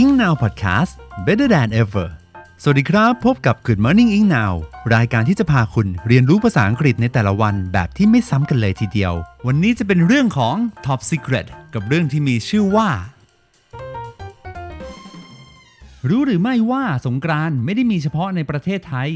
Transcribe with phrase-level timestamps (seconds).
[0.00, 0.92] Ing Now Podcast
[1.26, 2.08] Better than ever
[2.62, 4.52] สวัสดีครับ พบกับ Good Morning Ing Now
[4.94, 9.12] รายการที่จะพาคุณเรียนรู้ภาษาอังกฤษในแต่ละวันแบบที่ไม่ซ้ำกันเลยทีเดียว
[9.46, 10.56] วันนี้จะเป็นเรื่องของ
[10.86, 12.88] Top Secret กับเรื่องที่มีชื่อว่า
[16.08, 19.10] รู้หรือไม่ว่าสงกรานต์ไม่ได้มีเฉพาะในประเทศไทย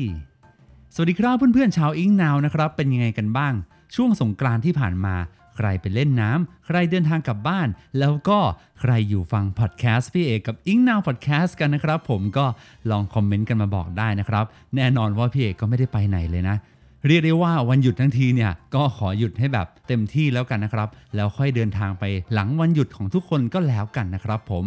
[0.94, 3.54] สวัสดีครับเพื่อนๆชาวอิงนาวนะครับ เป็นยังไงกันบ้าง
[3.94, 5.16] ช่วงสงกรานต์ที่ผ่านมา
[5.58, 7.68] ใครไปเล่นน้ำใครเดินทางกลับบ้าน
[7.98, 8.38] แล้วก็
[8.80, 12.46] ใครอยู่ฟังพอดแคสต์พี่เอกกับอิงนาวพอดแคสต์กันนะครับ ผมก็
[12.90, 14.44] ลองคอมเมนต์กันมาบอกได้นะครับ
[14.76, 16.56] แน่นอนว่าพี่เอกก็ไม่ได้ไปไหนเลยนะ
[17.06, 22.04] เรียกได้ว่าวันหยุดทั้งทีเนี่ยก็ขอหยุดให้แบบเต็มที่แล้วกันนะครับ แล้วค่อยเดินทางไป
[22.34, 24.64] หลังวันหยุดของทุกคนก็แล้วกันนะครับผม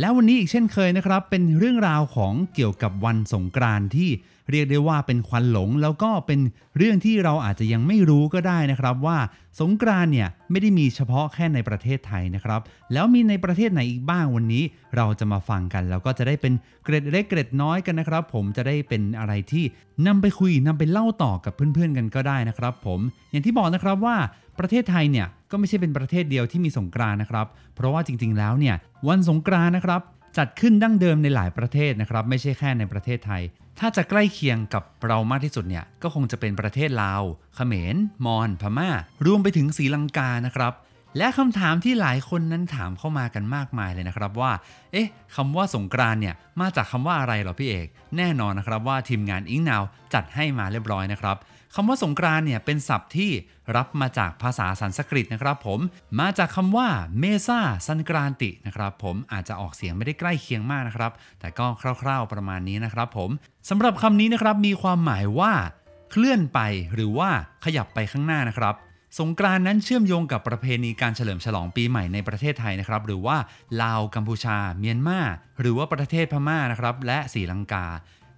[0.00, 4.10] แล้ววันนี้อีกเช่นเคยนะครับ เป็นเรื่องราวของเกี่ยวกับวันสงกรานที่
[4.50, 6.40] เรียกได้ว่าเป็นควันหลง แล้วก็เป็น
[6.78, 9.18] เรื่องที่เราอาจจะยังไม่รู้ก็ได้นะครับว่า
[9.60, 12.60] สงกรานเนี่ยไม่ได้มีเฉพาะแค่ในประเทศไทยนะครับ
[12.92, 14.62] แล้วมีในประเทศไหนอีกบ้างวันนี้
[14.96, 16.52] เราจะมาฟังกัน แล้วก็จะได้เป็น
[16.84, 19.64] เกร็ดเล็กเกร็ดน้อยกันนะครับ ผมจะได้เป็นอะไรที่
[20.06, 24.16] นำไปคุยนำไปเล่าต่อกับเพื่อนๆกันก็ได้นะครับ ผมอย่างที่บอกนะครับว่า
[24.58, 28.76] ประเทศไทยเนี่ย ก็ไม่ใช่เป็นประเทศเดียวที่มีสงกรานนะครับ เพราะว่าจริงๆแล้วเนี่ย
[29.08, 30.00] วันสงกรานนะครับ
[30.38, 33.42] จัดขึ้นดั้งเดิมในหลายประเทศนะครับ ไม่ใช่แค่ในประเทศไทย
[33.78, 37.22] ถ้าจะใกล้เคียงกับเรามากที่สุดเนี่ยก็คงจะเป็นประเทศลาว
[37.56, 37.96] เขมร
[38.26, 38.88] มอญพม่า
[39.26, 40.72] รวมไปถึงศรีลังกานะครับ
[41.18, 44.52] และคำถามที่หลายคนนั้นถามเข้ามากันมากมายเลยนะครับว่า
[44.92, 49.82] เอ๊ะคำว่าสงกรานเนี่ยมาจากคำว่าอะไรหรอพี่เอก แน่นอนนะครับว่าทีมงานอิงนาว
[50.14, 51.36] จัดให้มาเรียบร้อยนะครับ
[51.74, 53.30] คำว่าสงกรานเนี่ยเป็นศัพท์ที่
[53.76, 55.80] รับมาจากภาษาสันสกฤตนะครับผม
[56.20, 63.30] มาจากคำว่าเมซาสันกรานตินะครับผมอาจจะออกเสียงไม่ได้ใกล้เคียงมากนะครับ แต่ก็คร่าว ๆประมาณนี้นะครับผม
[63.68, 65.52] สำหรับคำนี้นะครับมีความหมายว่า
[66.10, 66.60] เคลื่อนไป
[66.94, 67.30] หรือว่า
[67.64, 68.74] ขยับไปข้างหน้านะครับ
[69.18, 73.36] สงกรานนั้นเชื่อมโยงกับประเพณีการเฉลิมฉลองปีใหม่ในประเทศไทยนะครับ หรือว่า
[73.82, 75.20] ลาวกัมพูชา เมียนมา
[75.60, 77.86] หรือว่าประเทศพม่านะครับและศรีลังกา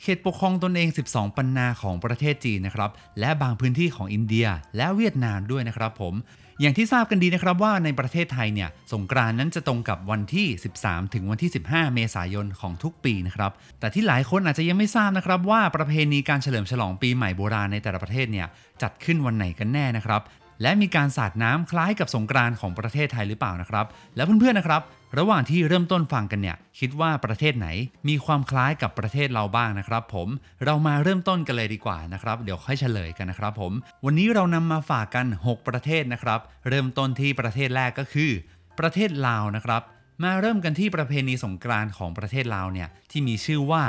[0.03, 4.47] เขตปกครองตนเอง 12 ปันนาของประเทศจีนนะครับและบางพื้นที่ของอินเดีย
[4.77, 6.15] และเวียดนามด้วยนะครับผม
[6.61, 10.47] อย่างที่ทราบกันดีนะครับว่าในประเทศไทยเนี่ยสงกรานนั้นจะตรงกับวันที่
[10.81, 18.47] 13 ถึงวันที่ 15 เมษายนของทุกปีนะครับแต่ที่หลายคนอาจจะยังไม่ทราบนะครับว่าประเพณีการเฉลิมฉลองปีใหม่โบราณในแต่ละประเทศเนี่ย
[18.83, 20.23] จัดขึ้นวันไหนกันแน่นะครับ
[20.63, 23.87] และมีการสาดน้ำคล้ายกับสงกรานต์ของประเทศไทยหรือเปล่านะครับ
[24.17, 24.83] แล้วเพื่อนๆนะครับ
[25.19, 27.69] ระหว่างที่เริ่มต้นฟังกันเนี่ยคิดว่าประเทศไหน
[28.09, 30.29] มีความคล้ายกับประเทศเราบ้างนะครับ ผม
[30.65, 33.73] เรามาเริ่มต้นกันเลยดีกว่านะครับเดี๋ยวค่อยเฉลยกันนะครับ ผม
[34.05, 38.31] วันนี้เรานำมาฝากกัน 6 ประเทศนะครับ เริ่มต้นที่ประเทศแรกก็คือ
[38.79, 39.83] ประเทศลาวนะครับ
[40.23, 43.83] มาเริ่มกันที่ประเพณีสงกรานต์ของประเทศลาวเนี่ยที่มีชื่อว่า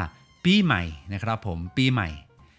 [0.46, 0.84] ปีใหม่
[1.14, 2.10] นะครับ ผมปีใหม่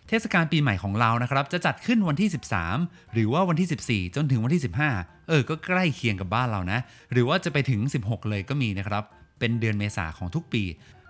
[0.08, 2.28] เทศกาลปีใหม่ของเรานะครับ จะจัดขึ้นวันที่
[2.70, 4.62] 13 หรือว่าวันที่ 14 จนถึงวันที่
[4.94, 6.78] 15 เออ ก็ใกล้เคียงกับบ้านเรานะ
[7.12, 9.04] หรือว่าจะไปถึง 16 เลยก็มีนะครับ
[9.38, 10.64] เป็นเดือนเมษาของทุกปี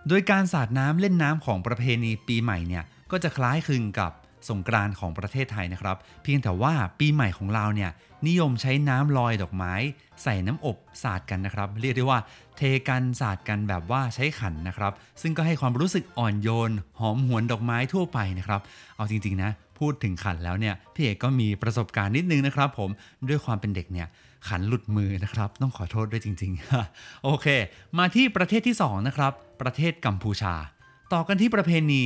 [0.09, 4.13] โดยการสาดน้ำเล่นน้ำของประเพณีปีใหม่เนี่ย ก็จะคล้ายคลึงกับ
[4.49, 7.91] สงกรานของประเทศไทยนะครับ เพียงแต่ว่าปีใหม่ของเราเนี่ย
[8.27, 9.75] นิยมใช้น้ำลอยดอกไม้
[10.23, 12.19] ใส่น้ำอบสาดกันนะครับ เรียกได้ว่า
[12.57, 18.61] เทกันสาดกันแบบว่าใช้ขันนะครับ ซึ่งก็ให้ความรู้สึกอ่อนโยน หอมหวนดอกไม้ทั่วไปนะครับ
[18.97, 22.91] เอาจริงๆนะพูดถึงขันแล้วเนี่ยพี่เอกก็มีประสบการณ์นิดนึงนะครับผม
[23.29, 24.09] ด้วยความเป็นเด็กเนี่ย
[24.49, 26.53] ขันหลุดมือนะครับ ต้องขอโทษด้วยจริง
[26.89, 27.47] ๆ โอเค
[27.99, 29.33] มาที่ประเทศที่สองนะครับ
[29.63, 30.55] ประเทศกัมพูชา
[31.13, 32.03] ต่อกันที่ประเพณี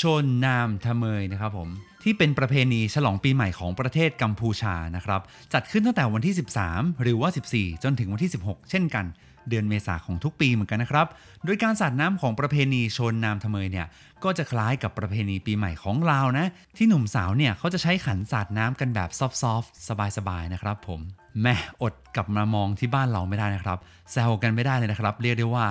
[0.00, 1.68] ชนนามทะเมยนะครับผม
[2.02, 5.20] ที่เป็นประเพณีฉลองปีใหม่ของประเทศกัมพูชานะครับ
[5.52, 6.34] จัดขึ้นตั้งแต่วันที่
[6.66, 9.04] 13 หรือว่า 14 จนถึงวันที่ 16 เช่นกัน
[9.48, 11.06] เดือนเมษาของทุกปีเหมือนกันนะครับ
[11.44, 13.86] โดยการสาดน้ำของประเพณีชนนามทะเมยเนี่ย
[14.24, 19.28] ก็จะคล้ายกับประเพณีปีใหม่ของลาวนะ ที่หนุ่มสาวเนี่ยเขาจะใช้ขันสาดน้ำกันแบบซอ
[19.60, 21.00] ฟต์ๆสบายๆนะครับ ผม
[21.42, 23.78] แม่อดกลับมามองที่บ้านเราไม่ได้นะครับ
[24.12, 25.66] แซวกันไม่ได้เลยนะครับ เรียกได้ว่า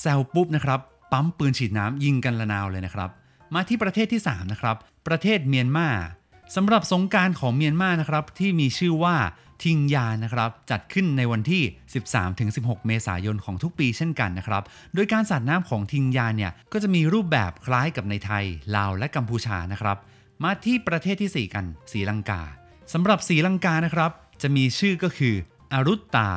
[0.00, 0.80] แซวปุ๊บนะครับ
[1.12, 3.10] ปั๊มปืนฉีดน้ำยิงกันละนาวเลยนะครับ
[3.54, 4.76] มาที่ประเทศที่ 3 นะครับ
[5.06, 5.88] ประเทศเมียนมา
[6.56, 9.16] สำหรับสงการของเมียนมานะครับที่มีชื่อว่า
[9.62, 11.62] ทิงยานะครับจัดขึ้นในวันที่
[12.24, 14.62] 13-16 เมษายนของทุกปีเช่นกันนะครับ
[14.94, 18.44] โดยการสาดน้ำของทิงยาเนี่ยก็จะมีรูปแบบคล้ายกับในไทย
[18.76, 19.96] ลาวและกัมพูชานะครับ
[20.42, 22.42] มาที่ประเทศที่ 4 กันศรีลังกา
[22.92, 24.10] สำหรับศรีลังกานะครับ
[24.42, 25.34] จะมีชื่อก็คือ
[25.72, 26.30] อารุตตา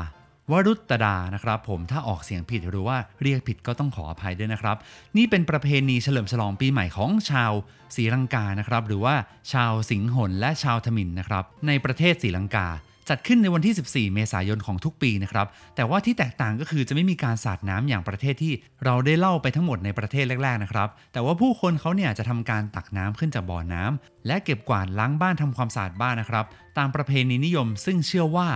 [0.52, 4.78] วรุตดานะครับ ผมถ้าออกเสียงผิดหรือว่าเรียกผิดก็ต้องขออภัยด้วยนะครับ
[5.18, 7.52] นี่เป็นประเพณีเฉลิมฉลองปีใหม่ของชาว
[7.96, 9.16] ศรีลังกานะครับ หรือว่า
[9.54, 12.68] ชาวสิงหนและชาวทมินนะครับ ในประเทศศรีลังกา
[13.10, 18.54] จัดขึ้นในวันที่ 14 เมษายนของทุกปีนะครับ แต่ว่าที่แตกต่างก็คือจะไม่มีการสาดน้ำอย่างประเทศที่
[18.86, 26.46] เราได้เล่าไปทั้งหมดในประเทศแรก ๆนะครับ แต่ว่าผู้คนเขาเนี่ยจะทำการตักน้ำขึ้นจากบ่อน้ำและเก็บกวาดล้างบ้านทำความสะอาดบ้านนะครับ
[26.78, 28.48] ตามประเพณีนิยม ซึ่งเชื่อว่า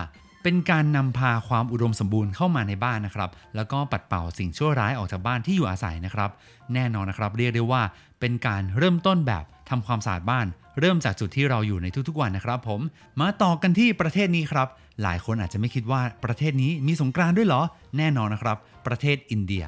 [0.44, 6.30] เป็นการนำพาความอุดมสมบูรณ์เข้ามาในบ้านนะครับ แล้วก็ปัดเป่าสิ่งชั่วร้ายออกจากบ้านที่อยู่อาศัยนะครับ
[6.74, 7.82] แน่นอนนะครับ เรียกได้ว่า
[8.20, 10.48] เป็นการเริ่มต้นแบบทำความสะอาดบ้าน
[10.80, 12.82] เริ่มจากจุดที่เราอยู่ในทุกๆวันนะครับ ผม
[13.20, 14.68] มาต่อกันที่ประเทศนี้ครับ
[15.02, 17.62] หลายคนอาจจะไม่คิดว่าประเทศนี้มีสงกรานต์ด้วยเหรอ
[17.98, 18.58] แน่นอนนะครับ
[18.88, 19.66] ประเทศอินเดีย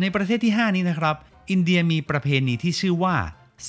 [0.00, 1.16] ในประเทศที่ 5 นี้นะครับ
[1.50, 3.14] อินเดียมีประเพณีที่ชื่อว่า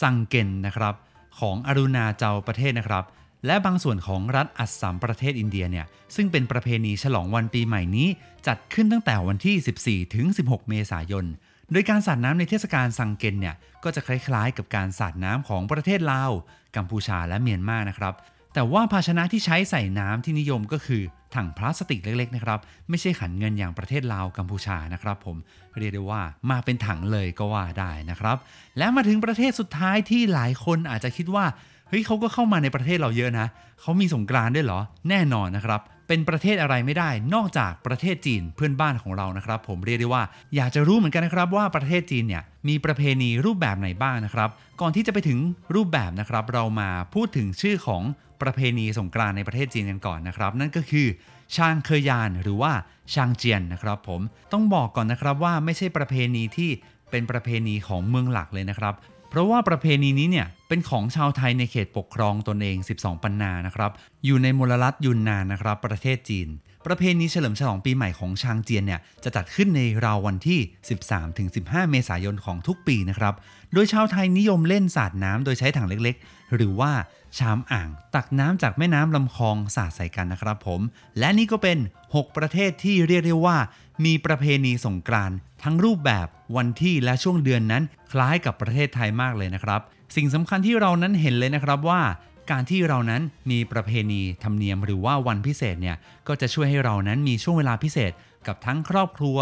[0.02, 0.96] ซังเกนนะครับ
[1.40, 3.04] ของอรุณาเจาประเทศนะครับ
[3.46, 5.86] และบางส่วนของรัฐอัสสัมประเทศอินเดียเนี่ย
[6.16, 8.08] ซึ่งเป็นประเพณีฉลองวันปีใหม่นี้
[8.48, 11.26] จัดขึ้นตั้งแต่วันที่ 14 ถึง 16 เมษายน
[11.72, 16.32] โดยการสาดน้ำในเทศกาลซังเกนเนี่ยก็จะคล้ายๆ กับการสาดน้ำของประเทศลาว
[16.76, 18.14] กัมพูชาและเมียนมานะครับ
[18.54, 21.04] แต่ว่าภาชนะที่ใช้ใส่น้ำที่นิยมก็คือ
[21.36, 25.38] ถังพลาสติกเล็กๆนะครับไม่ใช่ขันเงินอย่างประเทศลาวกัมพูชานะครับ ผม
[25.78, 28.38] เรียกได้ว่ามาเป็นถังเลยก็ว่าได้นะครับ
[28.78, 31.46] และมาถึงประเทศสุดท้ายที่หลายคนอาจจะคิดว่า
[31.96, 33.48] ฮ้ยเขาก็เข้ามาในประเทศเราเยอะนะ
[33.82, 34.80] เขามีสงกรานด้วยเหรอ
[35.10, 40.24] แน่นอนนะครับ เป็นประเทศอะไรไม่ได้ นอกจากประเทศจีนเพื่อนบ้านของเรานะครับ ผมเรียกได้ว่า
[40.56, 44.50] อยากจะรู้เหมือนกันนะครับว่าประเทศจีนเนี่ยมีประเพณีรูปแบบไหนบ้างนะครับ
[44.82, 45.40] ก่อนที่จะไปถึง
[45.76, 48.04] รูปแบบนะครับ เรามาพูดถึงชื่อของ
[48.42, 51.08] ประเพณีสงกรานในประเทศจีนกันก่อนนะครับ นั่นก็คือ
[51.56, 52.72] ชางเคยานหรือว่า
[53.14, 54.22] ชางเจียนนะครับ ผม
[54.54, 56.70] ต้องบอกก่อนนะครับว่าไม่ใช่ประเพณีที่
[57.12, 58.94] เป็นประเพณีของเมืองหลักเลยนะครับ
[59.34, 63.92] เพราะว่าประเพณีนี้เนี่ยเป็นของชาวไทยในเขตปกครองตนเอง 12 ปันนานะครับ
[64.26, 66.48] อยู่ในมลรัฐยุนนานนะครับ ประเทศจีน
[66.86, 70.60] ประเพณีเฉลิมฉลองปีใหม่ของชางเจียนเนี่ยจะจัดขึ้นในราววันที่
[71.26, 73.34] 13-15 เมษายนของทุกปีนะครับ
[73.74, 76.92] โดยชาวไทยนิยมเล่นสาดน้ำโดยใช้ถังเล็กๆ หรือว่า
[77.38, 80.82] ชามอ่าง ตักน้ำจากแม่น้ำลำคลองสาดใส่กันนะครับผม
[81.20, 81.78] และนี่ก็เป็น
[82.08, 83.58] 6 ประเทศที่เรียกได้ว่า
[84.06, 86.28] มีประเพณีสงกรานต์ทั้งรูปแบบ
[86.58, 89.82] วันที่และช่วงเดือนนั้น คล้ายกับประเทศไทยมากเลยนะครับ
[90.16, 92.02] สิ่งสำคัญที่เรานั้นเห็นเลยนะครับว่า
[92.52, 95.98] การที่เรานั้นมีประเพณีธรรมเนียมหรือว่าวันพิเศษเนี่ย
[96.28, 98.12] ก็จะช่วยให้เรานั้นมีช่วงเวลาพิเศษ
[98.48, 99.40] กับทั้งครอบครัว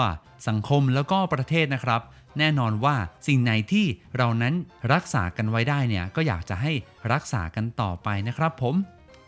[0.47, 2.01] สังคมแล้วก็ประเทศนะครับ
[2.39, 2.95] แน่นอนว่า
[3.27, 3.85] สิ่งไหนที่
[4.17, 4.53] เรานั้น
[4.93, 6.71] รักษากันไว้ได้เนี่ยก็อยากจะให้
[7.13, 8.75] รักษากันต่อไปนะครับผม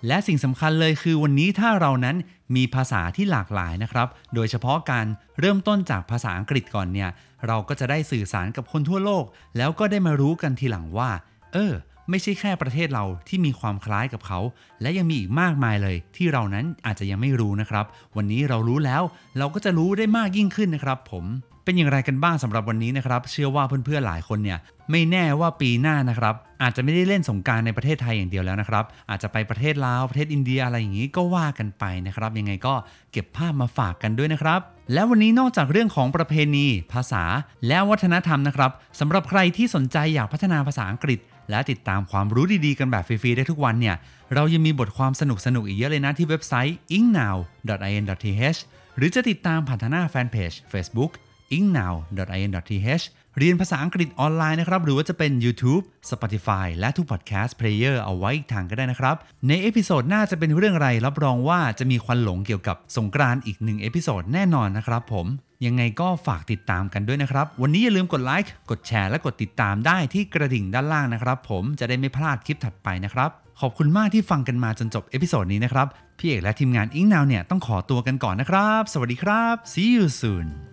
[0.08, 2.16] และสิ่งสำคัญเลยคือวันนี้ถ้าเรานั้น
[2.56, 5.06] มีภาษาที่หลากหลายนะครับ โดยเฉพาะการ
[5.40, 7.10] เริ่มต้นจากภาษาอังกฤษก่อนเนี่ย
[7.48, 9.26] เราก็จะได้สื่อสารกับคนทั่วโลก
[9.58, 11.10] แล้วก็ได้มารู้กันทีหลังว่า
[11.54, 11.74] เออ
[12.10, 14.40] ไม่ใช่แค่ประเทศเราที่มีความคล้ายกับเขา
[14.82, 17.86] และยังมีอีกมากมายเลยที่เรานั้นอาจจะยังไม่รู้นะครับ
[18.18, 19.02] วันนี้เรารู้แล้ว
[19.38, 21.26] เราก็จะรู้ได้มากยิ่งขึ้นนะครับ ผม
[21.66, 24.60] เป็นอย่างไรกันบ้างสำหรับวันนี้นะครับ เชื่อว่าเพื่อนๆหลายคนเนี่ย
[24.92, 32.74] ไม่แน่ว่าปีหน้านะครับ อาจจะไม่ได้เล่นสงการในประเทศไทยอย่างเดียวแล้วนะครับ อาจจะไปประเทศลาวประเทศอินเดียอะไรอย่างนี้ก็ว่ากันไปนะครับ ยังไงก็
[33.12, 34.60] เก็บภาพมาฝากกันด้วยนะครับ
[34.94, 37.24] แล้ววันนี้นอกจากเรื่องของประเพณี ภาษา
[37.68, 43.96] และวัฒนธรรมนะครับสำหรับใครที่สนใจอยากพัฒนาภาษาอังกฤษ และติดตามความรู้ดีๆกันแบบฟรีๆได้ทุกวันเนี่ย
[44.34, 45.22] เรายังมีบทความส
[45.56, 48.60] สนุกๆอีกเยอะเลยนะที่เว็บไซต์ engnow.in.th
[48.98, 51.12] หรือจะติดตามผ่านทางหน้าแฟนเพจ Facebook
[51.58, 53.06] engnow.in.th
[53.38, 59.16] เรียนภาษาอังกฤษออนไลน์นะครับ หรือว่าจะเป็น YouTube Spotify และทุก podcast player เอาไว้อีกทางก็ได้นะครับ
[59.48, 65.28] ใน episode หน้าจะเป็นเรื่องอะไรรับรองว่าจะมีควันหลงเกี่ยวกับสงกรานต์อีกหนึ่ง episode แน่นอนนะครับผม
[65.66, 73.30] ยังไงก็ฝากติดตามกันด้วยนะครับ วันนี้อย่าลืมกดไลค์ กดแชร์ และกดติดตามได้ที่กระดิ่งด้านล่างนะครับ ผมจะได้ไม่พลาดคลิปถัดไปนะครับ
[73.62, 75.88] ขอบคุณมากที่ฟังกันมาจนจบเอพิโซดนี้นะครับ
[76.20, 80.73] พี่เอกและทีมงานอิงนาวเนี่ยต้องขอตัวกันก่อนนะครับ สวัสดีครับ see you soon